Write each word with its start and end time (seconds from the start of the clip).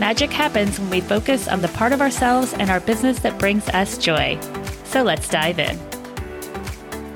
Magic 0.00 0.30
happens 0.30 0.78
when 0.78 0.90
we 0.90 1.00
focus 1.00 1.48
on 1.48 1.60
the 1.60 1.68
part 1.68 1.92
of 1.92 2.00
ourselves 2.00 2.52
and 2.54 2.70
our 2.70 2.78
business 2.78 3.18
that 3.18 3.36
brings 3.36 3.68
us 3.70 3.98
joy. 3.98 4.38
So 4.84 5.02
let's 5.02 5.28
dive 5.28 5.58
in. 5.58 5.76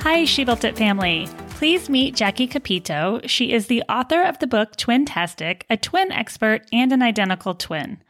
Hi, 0.00 0.24
She 0.24 0.42
Built 0.42 0.64
It 0.64 0.76
family. 0.76 1.28
Please 1.50 1.88
meet 1.88 2.16
Jackie 2.16 2.48
Kopito. 2.48 3.20
She 3.28 3.52
is 3.52 3.68
the 3.68 3.84
author 3.88 4.20
of 4.20 4.40
the 4.40 4.48
book 4.48 4.76
Twintastic, 4.76 5.62
a 5.70 5.76
twin 5.76 6.10
expert 6.10 6.66
and 6.72 6.90
an 6.90 7.02
identical 7.02 7.54
twin. 7.54 8.02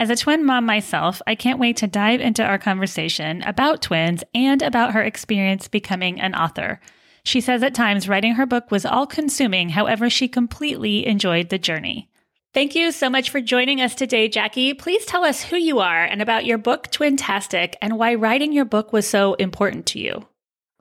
As 0.00 0.08
a 0.08 0.16
twin 0.16 0.42
mom 0.42 0.64
myself, 0.64 1.20
I 1.26 1.34
can't 1.34 1.58
wait 1.58 1.76
to 1.76 1.86
dive 1.86 2.22
into 2.22 2.42
our 2.42 2.58
conversation 2.58 3.42
about 3.42 3.82
twins 3.82 4.24
and 4.34 4.62
about 4.62 4.94
her 4.94 5.02
experience 5.02 5.68
becoming 5.68 6.18
an 6.18 6.34
author. 6.34 6.80
She 7.24 7.42
says 7.42 7.62
at 7.62 7.74
times 7.74 8.08
writing 8.08 8.36
her 8.36 8.46
book 8.46 8.70
was 8.70 8.86
all 8.86 9.06
consuming, 9.06 9.68
however, 9.68 10.08
she 10.08 10.28
completely 10.28 11.06
enjoyed 11.06 11.50
the 11.50 11.58
journey. 11.58 12.08
Thank 12.54 12.76
you 12.76 12.92
so 12.92 13.10
much 13.10 13.30
for 13.30 13.40
joining 13.40 13.80
us 13.80 13.96
today, 13.96 14.28
Jackie. 14.28 14.74
Please 14.74 15.04
tell 15.04 15.24
us 15.24 15.42
who 15.42 15.56
you 15.56 15.80
are 15.80 16.04
and 16.04 16.22
about 16.22 16.44
your 16.44 16.56
book, 16.56 16.86
Twintastic, 16.92 17.74
and 17.82 17.98
why 17.98 18.14
writing 18.14 18.52
your 18.52 18.64
book 18.64 18.92
was 18.92 19.08
so 19.08 19.34
important 19.34 19.86
to 19.86 19.98
you. 19.98 20.28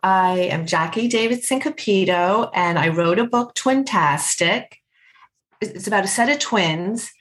I 0.03 0.49
am 0.51 0.67
Jackie 0.67 1.07
Davidson 1.07 1.61
Kopito, 1.61 2.51
and 2.53 2.77
I 2.77 2.89
wrote 2.89 3.17
a 3.17 3.25
book, 3.25 3.55
Twintastic. 3.55 4.65
It's 5.61 5.87
about 5.87 6.03
a 6.03 6.07
set 6.07 6.29
of 6.29 6.37
twins, 6.37 7.11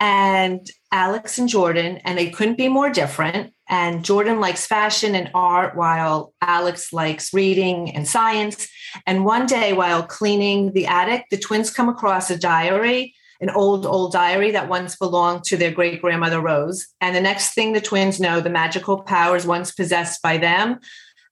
and 0.00 0.66
Alex 0.90 1.38
and 1.38 1.48
Jordan, 1.48 1.98
and 1.98 2.18
they 2.18 2.30
couldn't 2.30 2.58
be 2.58 2.68
more 2.68 2.90
different. 2.90 3.54
And 3.68 4.04
Jordan 4.04 4.40
likes 4.40 4.66
fashion 4.66 5.14
and 5.14 5.30
art, 5.32 5.76
while 5.76 6.34
Alex 6.40 6.92
likes 6.92 7.32
reading 7.32 7.94
and 7.94 8.08
science. 8.08 8.66
And 9.06 9.24
one 9.24 9.46
day, 9.46 9.72
while 9.74 10.02
cleaning 10.02 10.72
the 10.72 10.88
attic, 10.88 11.26
the 11.30 11.38
twins 11.38 11.70
come 11.70 11.88
across 11.88 12.30
a 12.30 12.36
diary 12.36 13.14
an 13.42 13.50
old, 13.50 13.84
old 13.84 14.12
diary 14.12 14.52
that 14.52 14.68
once 14.68 14.96
belonged 14.96 15.42
to 15.44 15.56
their 15.56 15.72
great 15.72 16.00
grandmother 16.00 16.40
Rose. 16.40 16.86
And 17.00 17.14
the 17.14 17.20
next 17.20 17.54
thing 17.54 17.72
the 17.72 17.80
twins 17.80 18.20
know, 18.20 18.40
the 18.40 18.48
magical 18.48 19.02
powers 19.02 19.44
once 19.44 19.72
possessed 19.72 20.22
by 20.22 20.38
them 20.38 20.78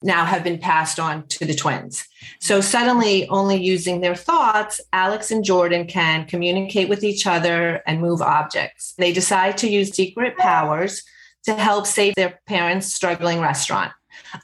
now 0.02 0.24
have 0.24 0.42
been 0.42 0.58
passed 0.58 0.98
on 0.98 1.26
to 1.28 1.44
the 1.44 1.54
twins. 1.54 2.04
So 2.40 2.60
suddenly, 2.60 3.28
only 3.28 3.62
using 3.62 4.00
their 4.00 4.16
thoughts, 4.16 4.80
Alex 4.92 5.30
and 5.30 5.44
Jordan 5.44 5.86
can 5.86 6.26
communicate 6.26 6.88
with 6.88 7.04
each 7.04 7.26
other 7.26 7.82
and 7.86 8.00
move 8.00 8.22
objects. 8.22 8.94
They 8.98 9.12
decide 9.12 9.56
to 9.58 9.68
use 9.68 9.94
secret 9.94 10.36
powers 10.36 11.02
to 11.44 11.54
help 11.54 11.86
save 11.86 12.14
their 12.16 12.40
parents' 12.46 12.92
struggling 12.92 13.40
restaurant. 13.40 13.92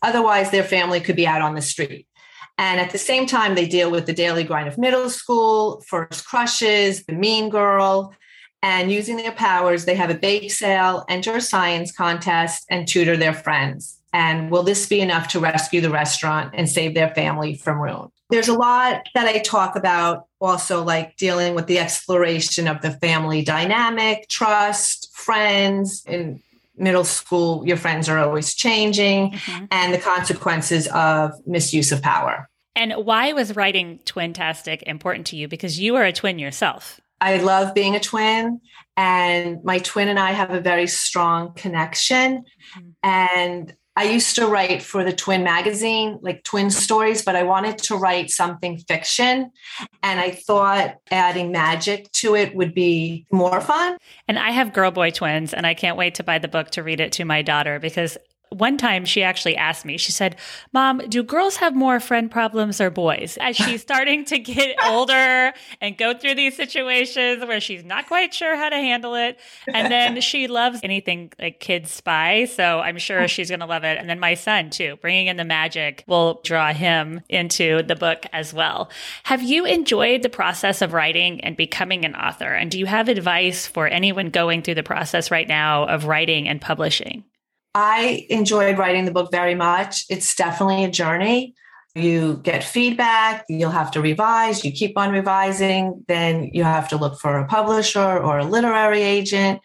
Otherwise, 0.02 0.50
their 0.50 0.64
family 0.64 1.00
could 1.00 1.16
be 1.16 1.26
out 1.26 1.42
on 1.42 1.54
the 1.54 1.62
street. 1.62 2.06
And 2.58 2.80
at 2.80 2.90
the 2.90 2.98
same 2.98 3.26
time, 3.26 3.54
they 3.54 3.66
deal 3.66 3.90
with 3.90 4.06
the 4.06 4.12
daily 4.12 4.44
grind 4.44 4.68
of 4.68 4.78
middle 4.78 5.10
school, 5.10 5.82
first 5.86 6.26
crushes, 6.26 7.04
the 7.04 7.12
mean 7.12 7.50
girl. 7.50 8.14
And 8.62 8.90
using 8.90 9.16
their 9.16 9.32
powers, 9.32 9.84
they 9.84 9.94
have 9.94 10.10
a 10.10 10.14
bake 10.14 10.50
sale, 10.50 11.04
enter 11.08 11.36
a 11.36 11.40
science 11.40 11.92
contest, 11.92 12.64
and 12.70 12.88
tutor 12.88 13.16
their 13.16 13.34
friends. 13.34 14.00
And 14.12 14.50
will 14.50 14.62
this 14.62 14.86
be 14.88 15.00
enough 15.00 15.28
to 15.28 15.40
rescue 15.40 15.82
the 15.82 15.90
restaurant 15.90 16.54
and 16.54 16.68
save 16.68 16.94
their 16.94 17.14
family 17.14 17.54
from 17.54 17.78
ruin? 17.78 18.08
There's 18.30 18.48
a 18.48 18.54
lot 18.54 19.06
that 19.14 19.26
I 19.26 19.38
talk 19.38 19.76
about 19.76 20.24
also, 20.40 20.82
like 20.82 21.16
dealing 21.16 21.54
with 21.54 21.66
the 21.66 21.78
exploration 21.78 22.66
of 22.66 22.80
the 22.80 22.92
family 22.92 23.42
dynamic, 23.42 24.28
trust, 24.28 25.14
friends, 25.14 26.02
and 26.06 26.40
middle 26.76 27.04
school, 27.04 27.66
your 27.66 27.76
friends 27.76 28.08
are 28.08 28.18
always 28.18 28.54
changing, 28.54 29.32
mm-hmm. 29.32 29.64
and 29.70 29.94
the 29.94 29.98
consequences 29.98 30.86
of 30.88 31.32
misuse 31.46 31.92
of 31.92 32.02
power. 32.02 32.48
And 32.74 32.92
why 32.92 33.32
was 33.32 33.56
writing 33.56 34.00
Twintastic 34.04 34.82
important 34.82 35.26
to 35.28 35.36
you? 35.36 35.48
Because 35.48 35.80
you 35.80 35.96
are 35.96 36.04
a 36.04 36.12
twin 36.12 36.38
yourself. 36.38 37.00
I 37.20 37.38
love 37.38 37.72
being 37.72 37.96
a 37.96 38.00
twin, 38.00 38.60
and 38.96 39.64
my 39.64 39.78
twin 39.78 40.08
and 40.08 40.18
I 40.18 40.32
have 40.32 40.50
a 40.50 40.60
very 40.60 40.86
strong 40.86 41.54
connection. 41.54 42.44
Mm-hmm. 42.76 42.90
And 43.02 43.74
I 43.96 44.04
used 44.04 44.36
to 44.36 44.46
write 44.46 44.82
for 44.82 45.02
the 45.02 45.12
Twin 45.12 45.42
magazine, 45.42 46.18
like 46.20 46.44
twin 46.44 46.70
stories, 46.70 47.22
but 47.22 47.34
I 47.34 47.44
wanted 47.44 47.78
to 47.78 47.96
write 47.96 48.30
something 48.30 48.78
fiction. 48.78 49.50
And 50.02 50.20
I 50.20 50.32
thought 50.32 50.96
adding 51.10 51.50
magic 51.50 52.12
to 52.12 52.36
it 52.36 52.54
would 52.54 52.74
be 52.74 53.26
more 53.32 53.60
fun. 53.60 53.96
And 54.28 54.38
I 54.38 54.50
have 54.50 54.74
girl 54.74 54.90
boy 54.90 55.10
twins, 55.10 55.54
and 55.54 55.66
I 55.66 55.72
can't 55.74 55.96
wait 55.96 56.16
to 56.16 56.22
buy 56.22 56.38
the 56.38 56.48
book 56.48 56.70
to 56.72 56.82
read 56.82 57.00
it 57.00 57.12
to 57.12 57.24
my 57.24 57.40
daughter 57.40 57.78
because 57.78 58.18
one 58.50 58.76
time 58.76 59.04
she 59.04 59.22
actually 59.22 59.56
asked 59.56 59.84
me, 59.84 59.96
she 59.96 60.12
said, 60.12 60.36
Mom, 60.72 60.98
do 61.08 61.22
girls 61.22 61.56
have 61.56 61.74
more 61.74 61.98
friend 61.98 62.30
problems 62.30 62.80
or 62.80 62.90
boys? 62.90 63.36
As 63.40 63.56
she's 63.56 63.82
starting 63.86 64.24
to 64.26 64.38
get 64.38 64.76
older 64.84 65.52
and 65.80 65.98
go 65.98 66.14
through 66.14 66.36
these 66.36 66.56
situations 66.56 67.44
where 67.44 67.60
she's 67.60 67.84
not 67.84 68.06
quite 68.06 68.32
sure 68.32 68.56
how 68.56 68.68
to 68.68 68.76
handle 68.76 69.14
it. 69.14 69.38
And 69.66 69.90
then 69.90 70.20
she 70.20 70.46
loves 70.46 70.80
anything 70.82 71.32
like 71.40 71.60
kids 71.60 71.90
spy. 71.90 72.44
So 72.44 72.80
I'm 72.80 72.98
sure 72.98 73.22
oh. 73.22 73.26
she's 73.26 73.48
going 73.48 73.60
to 73.60 73.66
love 73.66 73.84
it. 73.84 73.98
And 73.98 74.08
then 74.08 74.20
my 74.20 74.34
son, 74.34 74.70
too, 74.70 74.96
bringing 75.00 75.26
in 75.26 75.36
the 75.36 75.44
magic 75.44 76.04
will 76.06 76.40
draw 76.44 76.72
him 76.72 77.22
into 77.28 77.82
the 77.82 77.96
book 77.96 78.26
as 78.32 78.54
well. 78.54 78.90
Have 79.24 79.42
you 79.42 79.64
enjoyed 79.64 80.22
the 80.22 80.28
process 80.28 80.82
of 80.82 80.92
writing 80.92 81.40
and 81.40 81.56
becoming 81.56 82.04
an 82.04 82.14
author? 82.14 82.52
And 82.52 82.70
do 82.70 82.78
you 82.78 82.86
have 82.86 83.08
advice 83.08 83.66
for 83.66 83.88
anyone 83.88 84.30
going 84.30 84.62
through 84.62 84.76
the 84.76 84.82
process 84.82 85.30
right 85.30 85.48
now 85.48 85.84
of 85.86 86.04
writing 86.04 86.48
and 86.48 86.60
publishing? 86.60 87.24
I 87.78 88.26
enjoyed 88.30 88.78
writing 88.78 89.04
the 89.04 89.10
book 89.10 89.30
very 89.30 89.54
much. 89.54 90.06
It's 90.08 90.34
definitely 90.34 90.84
a 90.84 90.90
journey. 90.90 91.54
You 91.94 92.40
get 92.42 92.64
feedback, 92.64 93.44
you'll 93.50 93.70
have 93.70 93.90
to 93.90 94.00
revise, 94.00 94.64
you 94.64 94.72
keep 94.72 94.96
on 94.96 95.10
revising, 95.12 96.02
then 96.08 96.48
you 96.54 96.64
have 96.64 96.88
to 96.88 96.96
look 96.96 97.20
for 97.20 97.38
a 97.38 97.46
publisher 97.46 98.00
or 98.00 98.38
a 98.38 98.44
literary 98.44 99.02
agent. 99.02 99.60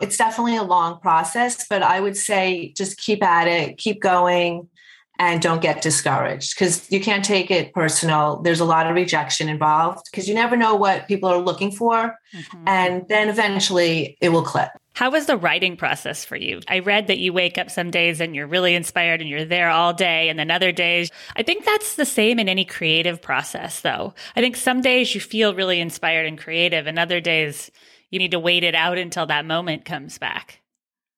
It's 0.00 0.16
definitely 0.16 0.56
a 0.56 0.62
long 0.62 0.98
process, 1.00 1.66
but 1.68 1.82
I 1.82 2.00
would 2.00 2.16
say 2.16 2.72
just 2.74 2.96
keep 2.96 3.22
at 3.22 3.48
it, 3.48 3.76
keep 3.76 4.00
going, 4.00 4.70
and 5.18 5.42
don't 5.42 5.60
get 5.60 5.82
discouraged 5.82 6.54
because 6.54 6.90
you 6.90 7.00
can't 7.00 7.24
take 7.24 7.50
it 7.50 7.74
personal. 7.74 8.40
There's 8.42 8.60
a 8.60 8.64
lot 8.64 8.86
of 8.86 8.94
rejection 8.94 9.50
involved 9.50 10.06
because 10.10 10.26
you 10.26 10.34
never 10.34 10.56
know 10.56 10.74
what 10.74 11.06
people 11.06 11.28
are 11.28 11.38
looking 11.38 11.70
for. 11.70 12.14
Mm-hmm. 12.34 12.64
And 12.66 13.08
then 13.08 13.28
eventually 13.28 14.16
it 14.22 14.30
will 14.30 14.42
clip. 14.42 14.70
How 14.96 15.10
was 15.10 15.26
the 15.26 15.36
writing 15.36 15.76
process 15.76 16.24
for 16.24 16.36
you? 16.36 16.60
I 16.68 16.78
read 16.78 17.08
that 17.08 17.18
you 17.18 17.34
wake 17.34 17.58
up 17.58 17.70
some 17.70 17.90
days 17.90 18.18
and 18.18 18.34
you're 18.34 18.46
really 18.46 18.74
inspired 18.74 19.20
and 19.20 19.28
you're 19.28 19.44
there 19.44 19.68
all 19.68 19.92
day, 19.92 20.30
and 20.30 20.38
then 20.38 20.50
other 20.50 20.72
days, 20.72 21.10
I 21.36 21.42
think 21.42 21.66
that's 21.66 21.96
the 21.96 22.06
same 22.06 22.38
in 22.38 22.48
any 22.48 22.64
creative 22.64 23.20
process, 23.20 23.82
though. 23.82 24.14
I 24.36 24.40
think 24.40 24.56
some 24.56 24.80
days 24.80 25.14
you 25.14 25.20
feel 25.20 25.54
really 25.54 25.80
inspired 25.80 26.24
and 26.24 26.38
creative, 26.38 26.86
and 26.86 26.98
other 26.98 27.20
days 27.20 27.70
you 28.10 28.18
need 28.18 28.30
to 28.30 28.38
wait 28.38 28.64
it 28.64 28.74
out 28.74 28.96
until 28.96 29.26
that 29.26 29.44
moment 29.44 29.84
comes 29.84 30.16
back. 30.16 30.62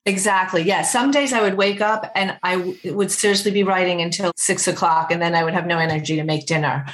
Exactly. 0.07 0.63
Yeah. 0.63 0.83
Some 0.83 1.13
days 1.13 1.33
I 1.33 1.41
would 1.41 1.55
wake 1.55 1.81
up 1.81 2.11
and 2.17 2.37
I 2.43 2.57
w- 2.57 2.97
would 2.97 3.13
seriously 3.13 3.53
be 3.53 3.63
writing 3.63 4.01
until 4.01 4.33
six 4.37 4.67
o'clock, 4.67 5.13
and 5.13 5.23
then 5.23 5.37
I 5.37 5.45
would 5.45 5.55
have 5.55 5.69
no 5.69 5.79
energy 5.79 6.17
to 6.17 6.25
make 6.25 6.47
dinner. 6.47 6.85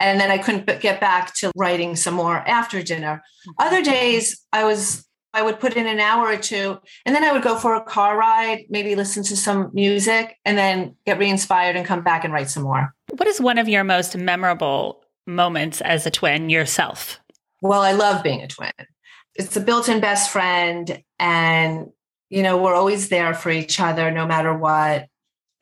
And 0.00 0.18
then 0.18 0.32
I 0.32 0.38
couldn't 0.38 0.80
get 0.80 1.00
back 1.00 1.34
to 1.36 1.52
writing 1.54 1.94
some 1.94 2.14
more 2.14 2.36
after 2.36 2.82
dinner. 2.82 3.22
Mm-hmm. 3.46 3.64
Other 3.64 3.82
days 3.84 4.44
I 4.52 4.64
was 4.64 5.06
I 5.34 5.42
would 5.42 5.60
put 5.60 5.76
in 5.76 5.86
an 5.86 5.98
hour 5.98 6.28
or 6.28 6.36
two 6.36 6.78
and 7.06 7.14
then 7.14 7.24
I 7.24 7.32
would 7.32 7.42
go 7.42 7.56
for 7.56 7.74
a 7.74 7.82
car 7.82 8.16
ride, 8.18 8.66
maybe 8.68 8.94
listen 8.94 9.22
to 9.24 9.36
some 9.36 9.70
music 9.72 10.36
and 10.44 10.58
then 10.58 10.96
get 11.06 11.18
re 11.18 11.28
inspired 11.28 11.76
and 11.76 11.86
come 11.86 12.02
back 12.02 12.24
and 12.24 12.32
write 12.32 12.50
some 12.50 12.64
more. 12.64 12.94
What 13.10 13.28
is 13.28 13.40
one 13.40 13.58
of 13.58 13.68
your 13.68 13.84
most 13.84 14.16
memorable 14.16 15.02
moments 15.26 15.80
as 15.80 16.06
a 16.06 16.10
twin 16.10 16.50
yourself? 16.50 17.18
Well, 17.62 17.82
I 17.82 17.92
love 17.92 18.22
being 18.22 18.42
a 18.42 18.48
twin. 18.48 18.72
It's 19.34 19.56
a 19.56 19.60
built 19.60 19.88
in 19.88 20.00
best 20.00 20.30
friend. 20.30 21.02
And, 21.18 21.86
you 22.28 22.42
know, 22.42 22.60
we're 22.60 22.74
always 22.74 23.08
there 23.08 23.32
for 23.34 23.50
each 23.50 23.80
other 23.80 24.10
no 24.10 24.26
matter 24.26 24.52
what. 24.52 25.06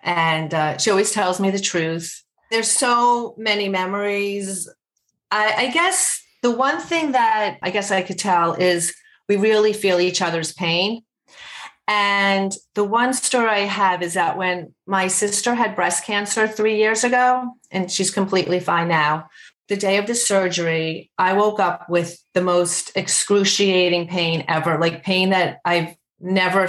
And 0.02 0.52
uh, 0.52 0.78
she 0.78 0.90
always 0.90 1.12
tells 1.12 1.38
me 1.38 1.50
the 1.50 1.60
truth. 1.60 2.24
There's 2.50 2.70
so 2.70 3.34
many 3.36 3.68
memories. 3.68 4.68
I, 5.30 5.66
I 5.66 5.70
guess 5.70 6.20
the 6.42 6.50
one 6.50 6.80
thing 6.80 7.12
that 7.12 7.58
I 7.62 7.70
guess 7.70 7.90
I 7.90 8.02
could 8.02 8.18
tell 8.18 8.54
is 8.54 8.94
we 9.30 9.36
really 9.36 9.72
feel 9.72 10.00
each 10.00 10.20
other's 10.20 10.52
pain. 10.52 11.02
And 11.86 12.52
the 12.74 12.82
one 12.82 13.14
story 13.14 13.48
I 13.48 13.58
have 13.60 14.02
is 14.02 14.14
that 14.14 14.36
when 14.36 14.74
my 14.88 15.06
sister 15.06 15.54
had 15.54 15.76
breast 15.76 16.04
cancer 16.04 16.48
three 16.48 16.78
years 16.78 17.04
ago, 17.04 17.52
and 17.70 17.88
she's 17.88 18.10
completely 18.10 18.58
fine 18.58 18.88
now, 18.88 19.28
the 19.68 19.76
day 19.76 19.98
of 19.98 20.08
the 20.08 20.16
surgery, 20.16 21.12
I 21.16 21.34
woke 21.34 21.60
up 21.60 21.88
with 21.88 22.20
the 22.34 22.40
most 22.40 22.90
excruciating 22.96 24.08
pain 24.08 24.44
ever, 24.48 24.80
like 24.80 25.04
pain 25.04 25.30
that 25.30 25.60
I've 25.64 25.94
never 26.18 26.66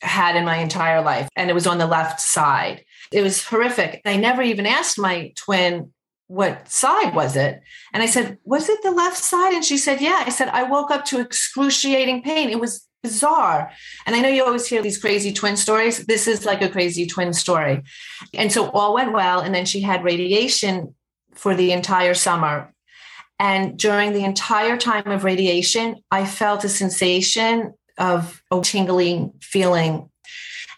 had 0.00 0.34
in 0.34 0.44
my 0.44 0.56
entire 0.56 1.00
life. 1.00 1.28
And 1.36 1.48
it 1.48 1.54
was 1.54 1.68
on 1.68 1.78
the 1.78 1.86
left 1.86 2.20
side. 2.20 2.84
It 3.12 3.22
was 3.22 3.44
horrific. 3.44 4.02
I 4.04 4.16
never 4.16 4.42
even 4.42 4.66
asked 4.66 4.98
my 4.98 5.32
twin 5.36 5.92
what 6.26 6.68
side 6.70 7.14
was 7.14 7.36
it? 7.36 7.60
And 7.92 8.02
I 8.02 8.06
said, 8.06 8.38
Was 8.44 8.68
it 8.68 8.82
the 8.82 8.90
left 8.90 9.18
side? 9.18 9.52
And 9.52 9.64
she 9.64 9.76
said, 9.76 10.00
Yeah. 10.00 10.22
I 10.26 10.30
said, 10.30 10.48
I 10.48 10.62
woke 10.64 10.90
up 10.90 11.04
to 11.06 11.20
excruciating 11.20 12.22
pain. 12.22 12.50
It 12.50 12.60
was 12.60 12.86
bizarre. 13.02 13.70
And 14.06 14.16
I 14.16 14.20
know 14.20 14.28
you 14.28 14.44
always 14.44 14.66
hear 14.66 14.82
these 14.82 14.98
crazy 14.98 15.32
twin 15.32 15.56
stories. 15.56 16.06
This 16.06 16.26
is 16.26 16.46
like 16.46 16.62
a 16.62 16.70
crazy 16.70 17.06
twin 17.06 17.32
story. 17.34 17.82
And 18.32 18.50
so 18.50 18.70
all 18.70 18.94
went 18.94 19.12
well. 19.12 19.40
And 19.40 19.54
then 19.54 19.66
she 19.66 19.82
had 19.82 20.02
radiation 20.02 20.94
for 21.34 21.54
the 21.54 21.72
entire 21.72 22.14
summer. 22.14 22.72
And 23.38 23.78
during 23.78 24.12
the 24.12 24.24
entire 24.24 24.78
time 24.78 25.08
of 25.08 25.24
radiation, 25.24 25.96
I 26.10 26.24
felt 26.24 26.64
a 26.64 26.68
sensation 26.68 27.74
of 27.98 28.42
a 28.50 28.60
tingling 28.62 29.34
feeling. 29.42 30.08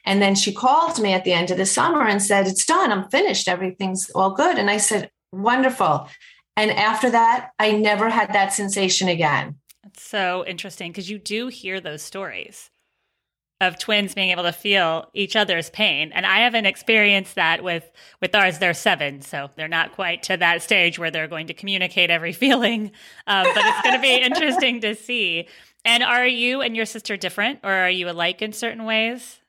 And 0.04 0.22
then 0.22 0.34
she 0.34 0.52
called 0.52 1.00
me 1.00 1.12
at 1.12 1.24
the 1.24 1.32
end 1.32 1.50
of 1.50 1.58
the 1.58 1.66
summer 1.66 2.06
and 2.06 2.22
said, 2.22 2.46
It's 2.46 2.64
done. 2.64 2.90
I'm 2.92 3.08
finished. 3.08 3.48
Everything's 3.48 4.10
all 4.10 4.30
good. 4.30 4.58
And 4.58 4.70
I 4.70 4.78
said, 4.78 5.10
Wonderful. 5.32 6.08
And 6.56 6.70
after 6.70 7.10
that, 7.10 7.50
I 7.58 7.72
never 7.72 8.08
had 8.08 8.32
that 8.32 8.52
sensation 8.52 9.08
again. 9.08 9.56
It's 9.86 10.02
so 10.02 10.44
interesting 10.46 10.90
because 10.90 11.10
you 11.10 11.18
do 11.18 11.48
hear 11.48 11.80
those 11.80 12.02
stories 12.02 12.70
of 13.60 13.78
twins 13.78 14.14
being 14.14 14.30
able 14.30 14.42
to 14.42 14.52
feel 14.52 15.08
each 15.14 15.34
other's 15.34 15.70
pain 15.70 16.12
and 16.12 16.26
i 16.26 16.40
haven't 16.40 16.66
experienced 16.66 17.36
that 17.36 17.64
with 17.64 17.90
with 18.20 18.34
ours. 18.34 18.58
They're 18.58 18.74
seven 18.74 19.22
so 19.22 19.48
they're 19.56 19.66
not 19.66 19.92
quite 19.92 20.22
to 20.24 20.36
that 20.36 20.60
stage 20.62 20.98
where 20.98 21.10
they're 21.10 21.28
going 21.28 21.46
to 21.46 21.54
communicate 21.54 22.10
every 22.10 22.32
feeling 22.44 22.90
um, 23.26 23.46
but 23.54 23.64
it's 23.64 23.82
going 23.82 23.94
to 23.94 24.02
be 24.02 24.16
interesting 24.16 24.80
to 24.82 24.94
see. 24.94 25.48
And 25.84 26.02
are 26.02 26.26
you 26.26 26.60
and 26.60 26.76
your 26.76 26.84
sister 26.84 27.16
different 27.16 27.60
or 27.62 27.72
are 27.72 27.90
you 27.90 28.10
alike 28.10 28.42
in 28.42 28.52
certain 28.52 28.84
ways? 28.84 29.40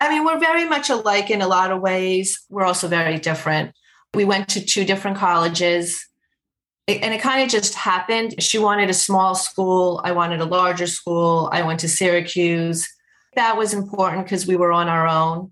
I 0.00 0.08
mean 0.08 0.24
we're 0.24 0.40
very 0.40 0.64
much 0.64 0.90
alike 0.90 1.30
in 1.30 1.40
a 1.40 1.48
lot 1.48 1.70
of 1.70 1.80
ways. 1.80 2.44
We're 2.50 2.64
also 2.64 2.88
very 2.88 3.18
different 3.18 3.72
we 4.14 4.24
went 4.24 4.48
to 4.50 4.64
two 4.64 4.84
different 4.84 5.16
colleges 5.16 6.06
and 6.86 7.14
it 7.14 7.22
kind 7.22 7.42
of 7.42 7.48
just 7.48 7.74
happened. 7.74 8.42
She 8.42 8.58
wanted 8.58 8.90
a 8.90 8.94
small 8.94 9.34
school. 9.34 10.02
I 10.04 10.12
wanted 10.12 10.40
a 10.40 10.44
larger 10.44 10.86
school. 10.86 11.48
I 11.50 11.62
went 11.62 11.80
to 11.80 11.88
Syracuse. 11.88 12.86
That 13.36 13.56
was 13.56 13.72
important 13.72 14.24
because 14.24 14.46
we 14.46 14.56
were 14.56 14.70
on 14.70 14.88
our 14.88 15.08
own. 15.08 15.50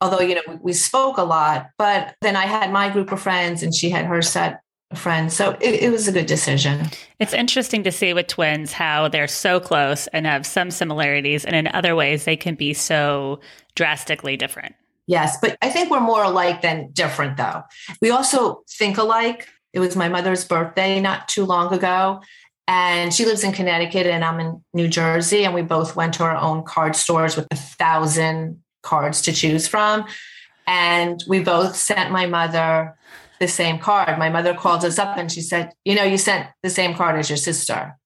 Although, 0.00 0.20
you 0.20 0.34
know, 0.34 0.58
we 0.60 0.72
spoke 0.72 1.16
a 1.16 1.22
lot, 1.22 1.70
but 1.78 2.16
then 2.20 2.34
I 2.34 2.46
had 2.46 2.72
my 2.72 2.90
group 2.90 3.12
of 3.12 3.22
friends 3.22 3.62
and 3.62 3.74
she 3.74 3.88
had 3.88 4.04
her 4.06 4.20
set 4.20 4.60
of 4.90 4.98
friends. 4.98 5.34
So 5.34 5.56
it, 5.60 5.82
it 5.82 5.92
was 5.92 6.08
a 6.08 6.12
good 6.12 6.26
decision. 6.26 6.88
It's 7.20 7.32
interesting 7.32 7.84
to 7.84 7.92
see 7.92 8.12
with 8.12 8.26
twins 8.26 8.72
how 8.72 9.08
they're 9.08 9.28
so 9.28 9.60
close 9.60 10.08
and 10.08 10.26
have 10.26 10.44
some 10.44 10.72
similarities. 10.72 11.44
And 11.44 11.54
in 11.54 11.68
other 11.68 11.94
ways, 11.94 12.24
they 12.24 12.36
can 12.36 12.56
be 12.56 12.74
so 12.74 13.40
drastically 13.76 14.36
different. 14.36 14.74
Yes, 15.06 15.38
but 15.40 15.58
I 15.60 15.70
think 15.70 15.90
we're 15.90 16.00
more 16.00 16.24
alike 16.24 16.62
than 16.62 16.90
different, 16.92 17.36
though. 17.36 17.62
We 18.00 18.10
also 18.10 18.62
think 18.70 18.96
alike. 18.96 19.48
It 19.72 19.80
was 19.80 19.96
my 19.96 20.08
mother's 20.08 20.44
birthday 20.44 21.00
not 21.00 21.28
too 21.28 21.44
long 21.44 21.72
ago. 21.74 22.22
And 22.66 23.12
she 23.12 23.26
lives 23.26 23.44
in 23.44 23.52
Connecticut 23.52 24.06
and 24.06 24.24
I'm 24.24 24.40
in 24.40 24.64
New 24.72 24.88
Jersey. 24.88 25.44
And 25.44 25.52
we 25.52 25.62
both 25.62 25.96
went 25.96 26.14
to 26.14 26.24
our 26.24 26.36
own 26.36 26.62
card 26.64 26.96
stores 26.96 27.36
with 27.36 27.46
a 27.50 27.56
thousand 27.56 28.62
cards 28.82 29.20
to 29.22 29.32
choose 29.32 29.68
from. 29.68 30.06
And 30.66 31.22
we 31.28 31.40
both 31.40 31.76
sent 31.76 32.10
my 32.10 32.26
mother 32.26 32.96
the 33.40 33.48
same 33.48 33.78
card. 33.78 34.18
My 34.18 34.30
mother 34.30 34.54
called 34.54 34.84
us 34.84 34.98
up 34.98 35.18
and 35.18 35.30
she 35.30 35.42
said, 35.42 35.72
You 35.84 35.94
know, 35.94 36.04
you 36.04 36.16
sent 36.16 36.48
the 36.62 36.70
same 36.70 36.94
card 36.94 37.18
as 37.18 37.28
your 37.28 37.36
sister. 37.36 37.98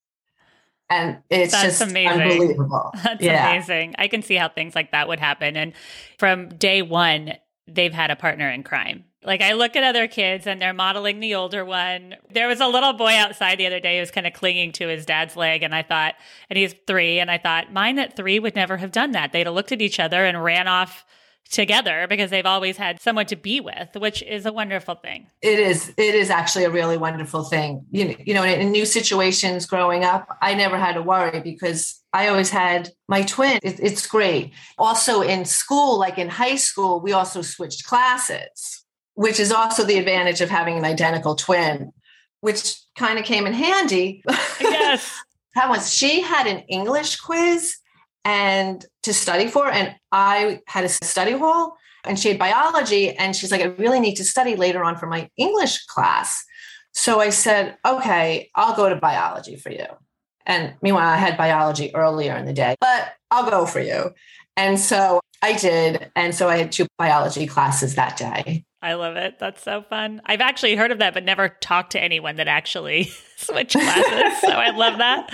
And 0.91 1.19
it's 1.29 1.53
That's 1.53 1.79
just 1.79 1.91
amazing. 1.91 2.23
unbelievable. 2.23 2.91
That's 3.05 3.23
yeah. 3.23 3.51
amazing. 3.51 3.95
I 3.99 4.09
can 4.09 4.23
see 4.23 4.37
how 4.37 4.49
things 4.49 4.75
like 4.75 4.93
that 4.93 5.09
would 5.09 5.21
happen. 5.21 5.57
And 5.57 5.75
from 6.19 6.49
day 6.49 6.81
one, 6.83 7.35
they've 7.67 7.93
had 7.93 8.11
a 8.11 8.17
partner 8.17 8.49
in 8.51 8.63
crime. 8.63 9.05
Like 9.23 9.43
I 9.43 9.53
look 9.53 9.77
at 9.77 9.83
other 9.85 10.07
kids 10.07 10.47
and 10.47 10.63
they're 10.63 10.73
modeling 10.73 11.21
the 11.21 11.35
older 11.35 11.65
one. 11.65 12.17
There 12.31 12.49
was 12.49 12.61
a 12.61 12.67
little 12.69 12.95
boy 12.95 13.13
outside 13.15 13.59
the 13.59 13.67
other 13.67 13.81
day 13.81 13.97
who 13.97 14.01
was 14.01 14.11
kind 14.11 14.27
of 14.27 14.33
clinging 14.33 14.73
to 14.73 14.89
his 14.89 15.05
dad's 15.05 15.37
leg. 15.37 15.63
And 15.63 15.75
I 15.75 15.83
thought, 15.83 16.15
and 16.49 16.57
he's 16.57 16.75
three. 16.87 17.19
And 17.19 17.31
I 17.31 17.37
thought, 17.37 17.73
mine 17.73 17.99
at 17.99 18.17
three 18.17 18.39
would 18.39 18.55
never 18.55 18.79
have 18.79 18.93
done 18.93 19.13
that. 19.13 19.33
They'd 19.33 19.47
have 19.47 19.55
looked 19.55 19.73
at 19.73 19.83
each 19.83 20.01
other 20.01 20.25
and 20.25 20.43
ran 20.43 20.69
off 20.69 21.05
together 21.51 22.07
because 22.09 22.31
they've 22.31 22.47
always 22.47 22.77
had 22.77 23.01
someone 23.01 23.27
to 23.27 23.37
be 23.37 23.61
with, 23.61 23.89
which 23.97 24.23
is 24.23 24.47
a 24.47 24.53
wonderful 24.53 24.95
thing. 24.95 25.27
It 25.43 25.59
is. 25.59 25.93
It 25.97 26.15
is 26.15 26.31
actually 26.31 26.65
a 26.65 26.71
really 26.71 26.97
wonderful 26.97 27.45
thing. 27.45 27.85
You 27.91 28.09
know, 28.09 28.15
you 28.25 28.35
know, 28.35 28.45
in, 28.45 28.71
new 28.71 28.87
situations 28.87 29.67
growing 29.67 30.05
up, 30.05 30.29
I 30.43 30.55
never 30.55 30.79
had 30.79 30.95
to 30.95 31.03
worry 31.03 31.41
because 31.41 32.01
I 32.13 32.29
always 32.29 32.51
had 32.51 32.91
my 33.09 33.23
twin. 33.23 33.59
It, 33.63 33.81
it's 33.81 34.07
great. 34.07 34.53
Also 34.77 35.23
in 35.23 35.45
school, 35.45 35.99
like 35.99 36.19
in 36.19 36.29
high 36.29 36.57
school, 36.57 37.01
we 37.01 37.13
also 37.13 37.43
switched 37.43 37.85
classes 37.85 38.85
which 39.19 39.41
is 39.41 39.51
also 39.51 39.83
the 39.83 39.99
advantage 39.99 40.41
of 40.41 40.49
having 40.49 40.79
an 40.79 40.85
identical 40.85 41.35
twin, 41.35 41.93
which 42.41 42.77
kind 42.97 43.19
of 43.19 43.25
came 43.25 43.47
in 43.47 43.53
handy. 43.53 44.23
Yes. 44.61 45.13
that 45.57 45.69
was 45.69 45.93
she 45.93 46.21
had 46.21 46.47
an 46.47 46.61
English 46.69 47.17
quiz 47.17 47.77
and 48.25 48.85
to 49.05 49.15
study 49.15 49.49
for, 49.49 49.71
and 49.71 49.95
I 50.13 50.61
had 50.67 50.85
a 50.85 50.89
study 50.89 51.33
hall 51.33 51.77
and 52.05 52.19
she 52.19 52.29
had 52.29 52.39
biology. 52.39 53.11
And 53.17 53.35
she's 53.35 53.51
like, 53.51 53.61
I 53.61 53.67
really 53.67 54.01
need 54.01 54.17
to 54.17 54.25
study 54.25 54.57
later 54.57 54.85
on 54.85 54.97
for 54.97 55.07
my 55.07 55.29
English 55.37 55.85
class. 55.87 56.45
So 56.93 57.21
I 57.21 57.31
said, 57.31 57.77
okay, 57.87 58.51
I'll 58.55 58.75
go 58.75 58.89
to 58.89 58.97
biology 58.97 59.57
for 59.57 59.71
you. 59.71 59.87
And 60.47 60.75
meanwhile, 60.81 61.07
I 61.07 61.17
had 61.17 61.37
biology 61.37 61.95
earlier 61.95 62.35
in 62.37 62.47
the 62.47 62.53
day, 62.53 62.75
but 62.81 63.13
I'll 63.31 63.49
go 63.49 63.67
for 63.67 63.81
you. 63.81 64.13
And 64.57 64.81
so 64.81 65.21
I 65.43 65.53
did. 65.53 66.11
And 66.17 66.35
so 66.35 66.49
I 66.49 66.57
had 66.57 66.73
two 66.73 66.87
biology 66.97 67.47
classes 67.47 67.95
that 67.97 68.17
day. 68.17 68.65
I 68.81 68.95
love 68.95 69.17
it. 69.17 69.39
That's 69.39 69.63
so 69.63 69.83
fun. 69.83 70.23
I've 70.25 70.41
actually 70.41 70.77
heard 70.77 70.93
of 70.93 70.99
that, 70.99 71.13
but 71.13 71.25
never 71.25 71.49
talked 71.49 71.93
to 71.93 72.03
anyone 72.03 72.37
that 72.37 72.49
actually 72.49 73.05
switched 73.37 73.73
classes. 73.73 74.41
so 74.41 74.49
I 74.49 74.71
love 74.71 74.99
that. 74.99 75.33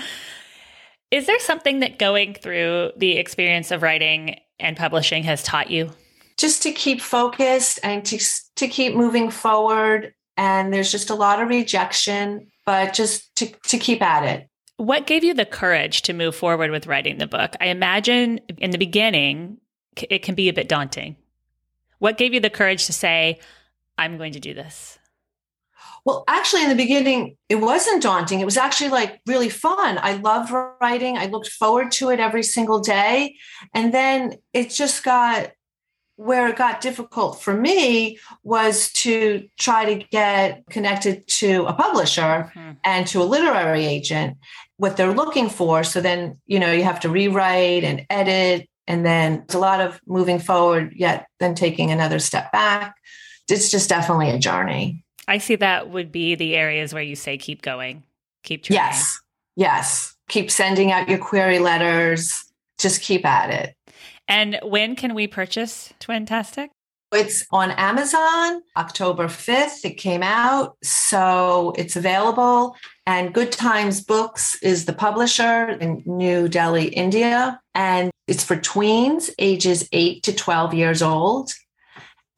Is 1.15 1.27
there 1.27 1.39
something 1.39 1.79
that 1.79 2.01
going 2.01 2.35
through 2.35 2.91
the 2.97 3.19
experience 3.19 3.71
of 3.71 3.83
writing 3.83 4.41
and 4.59 4.77
publishing 4.77 5.23
has 5.23 5.45
taught 5.45 5.71
you? 5.71 5.93
Just 6.37 6.61
to 6.65 6.73
keep 6.73 7.01
focused 7.01 7.79
and 7.85 8.05
to, 8.07 8.19
to 8.57 8.67
keep 8.67 8.97
moving 8.97 9.31
forward. 9.31 10.13
And 10.37 10.75
there's 10.75 10.91
just 10.91 11.11
a 11.11 11.15
lot 11.15 11.41
of 11.41 11.49
rejection, 11.49 12.49
but 12.67 12.95
just 12.95 13.33
to, 13.37 13.47
to 13.47 13.79
keep 13.79 14.03
at 14.03 14.25
it. 14.25 14.49
What 14.77 15.07
gave 15.07 15.23
you 15.23 15.35
the 15.35 15.47
courage 15.47 16.03
to 16.03 16.13
move 16.13 16.35
forward 16.35 16.73
with 16.73 16.89
writing 16.89 17.19
the 17.19 17.29
book? 17.29 17.55
I 17.61 17.67
imagine 17.67 18.41
in 18.59 18.73
the 18.73 18.79
beginning, 18.79 19.59
it 20.11 20.25
can 20.25 20.35
be 20.35 20.49
a 20.49 20.53
bit 20.53 20.69
daunting. 20.69 21.15
What 22.01 22.19
gave 22.19 22.35
you 22.35 22.41
the 22.41 22.51
courage 22.51 22.87
to 22.87 22.93
say, 22.93 23.39
I'm 23.97 24.19
going 24.19 24.33
to 24.33 24.41
do 24.41 24.53
this? 24.53 24.99
Well, 26.05 26.25
actually, 26.29 26.63
in 26.63 26.69
the 26.69 26.75
beginning, 26.75 27.37
it 27.49 27.57
wasn't 27.57 28.03
daunting. 28.03 28.41
It 28.41 28.45
was 28.45 28.57
actually 28.57 28.91
like 28.91 29.21
really 29.27 29.49
fun. 29.49 29.99
I 30.01 30.15
loved 30.15 30.53
writing. 30.81 31.17
I 31.17 31.27
looked 31.27 31.49
forward 31.49 31.91
to 31.93 32.11
it 32.11 32.21
every 32.21 32.43
single 32.43 32.81
day. 32.81 33.37
And 33.73 33.93
then 33.95 34.35
it 34.53 34.71
just 34.71 35.03
got 35.03 35.51
where 36.17 36.47
it 36.47 36.57
got 36.57 36.81
difficult 36.81 37.41
for 37.41 37.55
me 37.55 38.19
was 38.45 38.93
to 38.93 39.49
try 39.59 39.95
to 39.95 40.05
get 40.11 40.63
connected 40.71 41.27
to 41.27 41.65
a 41.65 41.73
publisher 41.73 42.53
mm-hmm. 42.55 42.73
and 42.85 43.07
to 43.09 43.21
a 43.21 43.25
literary 43.25 43.85
agent, 43.85 44.37
what 44.77 44.97
they're 44.97 45.13
looking 45.13 45.49
for. 45.49 45.83
So 45.83 46.01
then, 46.01 46.39
you 46.47 46.61
know, 46.61 46.71
you 46.71 46.85
have 46.85 47.01
to 47.01 47.09
rewrite 47.09 47.83
and 47.83 48.07
edit 48.11 48.69
and 48.87 49.05
then 49.05 49.43
it's 49.45 49.55
a 49.55 49.59
lot 49.59 49.81
of 49.81 50.01
moving 50.07 50.39
forward, 50.39 50.93
yet 50.95 51.27
then 51.41 51.55
taking 51.55 51.91
another 51.91 52.19
step 52.19 52.53
back. 52.53 52.97
It's 53.49 53.71
just 53.71 53.89
definitely 53.89 54.31
a 54.31 54.39
journey. 54.39 55.04
I 55.27 55.39
see 55.39 55.57
that 55.57 55.91
would 55.91 56.13
be 56.13 56.35
the 56.35 56.57
areas 56.57 56.93
where 56.93 57.03
you 57.03 57.17
say 57.17 57.39
keep 57.39 57.63
going, 57.63 58.03
keep 58.43 58.65
trying. 58.65 58.77
Yes, 58.77 59.21
yes. 59.57 60.15
Keep 60.29 60.51
sending 60.51 60.91
out 60.91 61.09
your 61.09 61.19
query 61.19 61.59
letters. 61.59 62.45
Just 62.79 63.03
keep 63.03 63.25
at 63.25 63.51
it. 63.51 63.77
And 64.27 64.59
when 64.63 64.97
can 64.97 65.15
we 65.15 65.27
purchase 65.27 65.93
Twintastic? 66.01 66.69
It's 67.13 67.47
on 67.53 67.71
Amazon, 67.73 68.63
October 68.77 69.27
5th. 69.27 69.85
It 69.85 69.99
came 69.99 70.23
out. 70.23 70.77
So 70.83 71.73
it's 71.77 71.95
available. 71.95 72.75
And 73.07 73.33
Good 73.33 73.53
Times 73.53 74.01
Books 74.03 74.61
is 74.63 74.87
the 74.87 74.93
publisher 74.93 75.69
in 75.69 76.03
New 76.07 76.49
Delhi, 76.49 76.89
India. 76.89 77.61
And 77.75 78.11
it's 78.27 78.43
for 78.43 78.57
tweens 78.57 79.31
ages 79.39 79.89
8 79.93 80.23
to 80.25 80.35
12 80.35 80.75
years 80.75 81.03
old. 81.03 81.53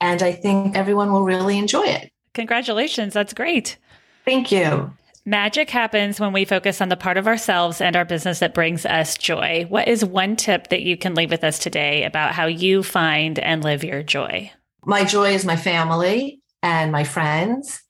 And 0.01 0.23
I 0.23 0.33
think 0.33 0.77
everyone 0.77 1.11
will 1.13 1.25
really 1.25 1.57
enjoy 1.57 1.85
it. 1.85 2.11
Congratulations. 2.37 3.15
That's 3.15 3.33
great. 3.33 3.79
Thank 4.27 4.53
you. 4.53 4.93
Magic 5.25 5.71
happens 5.71 6.21
when 6.21 6.35
we 6.35 6.45
focus 6.45 6.83
on 6.83 6.91
the 6.91 6.97
part 6.97 7.17
of 7.17 7.27
ourselves 7.27 7.81
and 7.81 7.97
our 7.97 8.05
business 8.05 8.41
that 8.41 8.53
brings 8.53 8.85
us 8.85 9.17
joy. 9.17 9.65
What 9.71 9.89
is 9.89 10.05
one 10.05 10.37
tip 10.37 10.69
that 10.69 10.83
you 10.83 10.99
can 10.99 11.15
leave 11.15 11.31
with 11.31 11.43
us 11.43 11.59
today 11.59 12.05
about 12.05 12.33
how 12.33 12.45
you 12.45 12.83
find 12.83 13.39
and 13.39 13.65
live 13.65 13.83
your 13.83 14.03
joy? 14.03 14.53
My 14.85 15.03
joy 15.05 15.33
is 15.33 15.47
my 15.47 15.57
family 15.57 16.43
and 16.63 16.93
my 16.93 17.05
friends. 17.05 17.81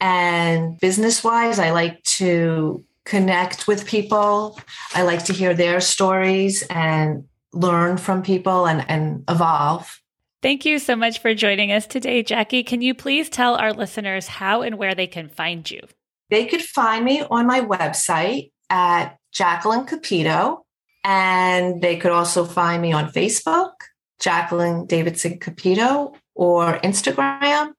And 0.00 0.78
business 0.78 1.24
wise, 1.24 1.58
I 1.58 1.72
like 1.72 2.00
to 2.04 2.84
connect 3.04 3.66
with 3.66 3.84
people. 3.84 4.60
I 4.94 5.02
like 5.02 5.24
to 5.24 5.32
hear 5.32 5.54
their 5.54 5.80
stories 5.80 6.62
and 6.70 7.24
learn 7.52 7.96
from 7.96 8.22
people 8.22 8.68
and, 8.68 8.88
and 8.88 9.24
evolve. 9.28 10.00
Thank 10.40 10.64
you 10.64 10.78
so 10.78 10.94
much 10.94 11.18
for 11.18 11.34
joining 11.34 11.72
us 11.72 11.86
today, 11.86 12.22
Jackie. 12.22 12.62
Can 12.62 12.80
you 12.80 12.94
please 12.94 13.28
tell 13.28 13.56
our 13.56 13.72
listeners 13.72 14.28
how 14.28 14.62
and 14.62 14.78
where 14.78 14.94
they 14.94 15.08
can 15.08 15.28
find 15.28 15.68
you? 15.68 15.80
They 16.30 16.46
could 16.46 16.62
find 16.62 17.04
me 17.04 17.22
on 17.28 17.46
my 17.46 17.60
website 17.60 18.52
at 18.70 19.16
Jacqueline 19.32 19.86
Kopito, 19.86 20.58
and 21.02 21.82
they 21.82 21.96
could 21.96 22.12
also 22.12 22.44
find 22.44 22.80
me 22.80 22.92
on 22.92 23.10
Facebook, 23.10 23.72
Jacqueline 24.20 24.86
Davidson 24.86 25.40
Kopito, 25.40 26.14
or 26.36 26.78
Instagram. 26.84 27.72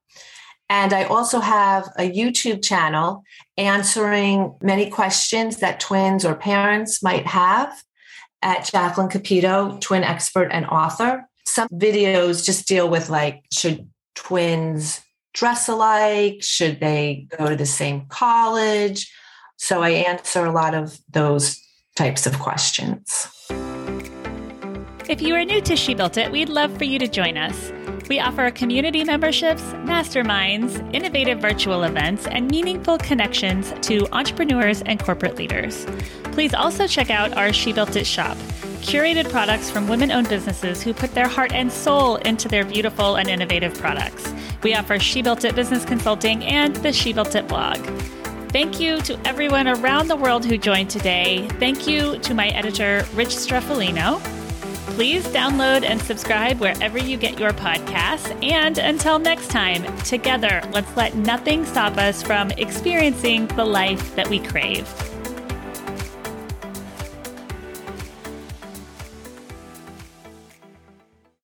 And 0.67 0.91
I 0.91 1.05
also 1.05 1.39
have 1.39 1.87
a 1.97 2.11
YouTube 2.11 2.61
channel 2.61 3.23
answering 3.55 4.57
many 4.61 4.89
questions 4.89 5.57
that 5.57 5.79
twins 5.79 6.25
or 6.25 6.35
parents 6.35 7.01
might 7.01 7.25
have 7.25 7.71
at 8.41 8.65
Jacqueline 8.65 9.09
Kopito, 9.09 9.79
twin 9.79 10.03
expert 10.03 10.49
and 10.51 10.65
author. 10.65 11.28
Some 11.49 11.69
videos 11.69 12.45
just 12.45 12.67
deal 12.67 12.87
with 12.87 13.09
like, 13.09 13.43
should 13.51 13.89
twins 14.13 15.01
dress 15.33 15.67
alike? 15.67 16.43
Should 16.43 16.79
they 16.79 17.27
go 17.37 17.49
to 17.49 17.55
the 17.55 17.65
same 17.65 18.05
college? 18.07 19.11
So 19.57 19.81
I 19.81 19.89
answer 19.89 20.45
a 20.45 20.51
lot 20.51 20.75
of 20.75 20.99
those 21.09 21.59
types 21.95 22.27
of 22.27 22.37
questions. 22.39 23.27
If 25.09 25.23
you 25.23 25.33
are 25.33 25.43
new 25.43 25.59
to 25.61 25.75
She 25.75 25.95
Built 25.95 26.17
It, 26.17 26.31
we'd 26.31 26.49
love 26.49 26.77
for 26.77 26.83
you 26.83 26.99
to 26.99 27.07
join 27.07 27.35
us. 27.35 27.73
We 28.09 28.19
offer 28.19 28.51
community 28.51 29.03
memberships, 29.03 29.63
masterminds, 29.83 30.77
innovative 30.93 31.39
virtual 31.39 31.83
events, 31.83 32.27
and 32.27 32.49
meaningful 32.49 32.99
connections 32.99 33.73
to 33.87 34.07
entrepreneurs 34.13 34.83
and 34.83 35.03
corporate 35.03 35.35
leaders. 35.35 35.87
Please 36.25 36.53
also 36.53 36.85
check 36.85 37.09
out 37.09 37.35
our 37.35 37.51
She 37.51 37.73
Built 37.73 37.95
It 37.95 38.05
shop, 38.05 38.37
curated 38.79 39.29
products 39.29 39.69
from 39.69 39.87
women 39.87 40.11
owned 40.11 40.29
businesses 40.29 40.81
who 40.81 40.93
put 40.93 41.13
their 41.13 41.27
heart 41.27 41.53
and 41.53 41.71
soul 41.71 42.15
into 42.17 42.47
their 42.47 42.65
beautiful 42.65 43.15
and 43.15 43.29
innovative 43.29 43.73
products. 43.75 44.33
We 44.63 44.75
offer 44.75 44.99
She 44.99 45.21
Built 45.21 45.45
It 45.45 45.55
business 45.55 45.85
consulting 45.85 46.43
and 46.43 46.75
the 46.77 46.91
She 46.91 47.13
Built 47.13 47.35
It 47.35 47.47
blog. 47.47 47.77
Thank 48.51 48.79
you 48.79 48.99
to 49.01 49.19
everyone 49.27 49.67
around 49.67 50.07
the 50.07 50.15
world 50.15 50.43
who 50.43 50.57
joined 50.57 50.89
today. 50.89 51.47
Thank 51.59 51.87
you 51.87 52.17
to 52.19 52.33
my 52.33 52.47
editor, 52.49 53.05
Rich 53.13 53.29
Streffolino. 53.29 54.19
Please 54.95 55.25
download 55.27 55.83
and 55.83 56.01
subscribe 56.01 56.59
wherever 56.59 56.97
you 56.97 57.15
get 57.15 57.39
your 57.39 57.51
podcasts. 57.51 58.35
And 58.43 58.79
until 58.79 59.19
next 59.19 59.49
time, 59.49 59.85
together, 59.99 60.61
let's 60.73 60.97
let 60.97 61.15
nothing 61.15 61.63
stop 61.63 61.97
us 61.97 62.23
from 62.23 62.51
experiencing 62.51 63.47
the 63.47 63.65
life 63.65 64.15
that 64.15 64.27
we 64.27 64.39
crave. 64.39 64.87